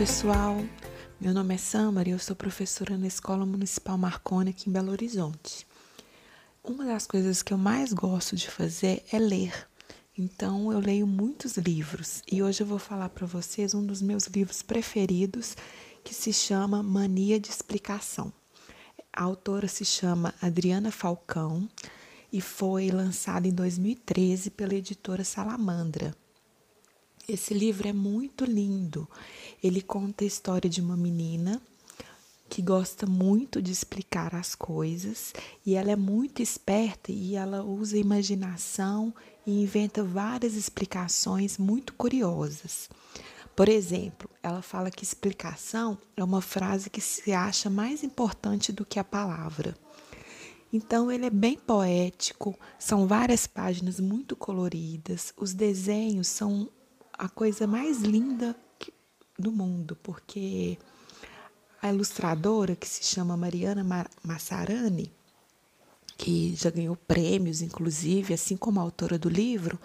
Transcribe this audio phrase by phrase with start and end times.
[0.00, 0.56] pessoal,
[1.20, 4.92] meu nome é Samara e eu sou professora na Escola Municipal Marconi aqui em Belo
[4.92, 5.66] Horizonte.
[6.64, 9.68] Uma das coisas que eu mais gosto de fazer é ler.
[10.16, 14.24] Então eu leio muitos livros e hoje eu vou falar para vocês um dos meus
[14.24, 15.54] livros preferidos
[16.02, 18.32] que se chama Mania de Explicação.
[19.12, 21.68] A autora se chama Adriana Falcão
[22.32, 26.16] e foi lançado em 2013 pela editora Salamandra.
[27.32, 29.08] Esse livro é muito lindo.
[29.62, 31.62] Ele conta a história de uma menina
[32.48, 35.32] que gosta muito de explicar as coisas
[35.64, 39.14] e ela é muito esperta e ela usa a imaginação
[39.46, 42.90] e inventa várias explicações muito curiosas.
[43.54, 48.84] Por exemplo, ela fala que explicação é uma frase que se acha mais importante do
[48.84, 49.76] que a palavra.
[50.72, 56.68] Então ele é bem poético, são várias páginas muito coloridas, os desenhos são
[57.20, 58.56] a coisa mais linda
[59.38, 60.78] do mundo, porque
[61.82, 63.84] a ilustradora, que se chama Mariana
[64.24, 65.12] Massarani,
[66.16, 69.78] que já ganhou prêmios, inclusive, assim como a autora do livro,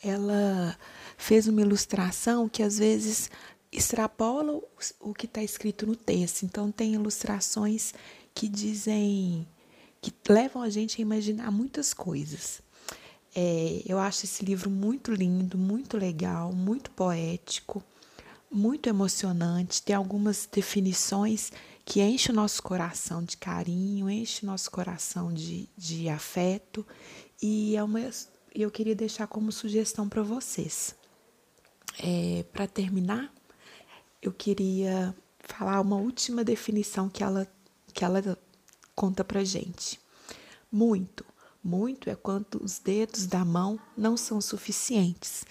[0.00, 0.78] ela
[1.16, 3.28] fez uma ilustração que às vezes
[3.72, 4.60] extrapola
[5.00, 6.44] o que está escrito no texto.
[6.44, 7.92] Então, tem ilustrações
[8.32, 9.48] que dizem,
[10.00, 12.62] que levam a gente a imaginar muitas coisas.
[13.34, 17.82] É, eu acho esse livro muito lindo, muito legal, muito poético,
[18.50, 19.82] muito emocionante.
[19.82, 21.52] Tem algumas definições
[21.84, 26.86] que enchem o nosso coração de carinho, enchem o nosso coração de, de afeto.
[27.40, 28.00] E é uma,
[28.54, 30.94] eu queria deixar como sugestão para vocês.
[32.02, 33.32] É, para terminar,
[34.22, 37.46] eu queria falar uma última definição que ela,
[37.92, 38.38] que ela
[38.94, 40.00] conta para gente.
[40.70, 41.24] Muito
[41.68, 45.44] muito é quanto os dedos da mão não são suficientes.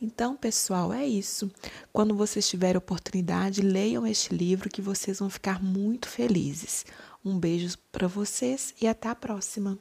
[0.00, 1.50] Então, pessoal, é isso.
[1.92, 6.84] Quando vocês tiverem oportunidade, leiam este livro que vocês vão ficar muito felizes.
[7.24, 9.78] Um beijo para vocês e até a próxima.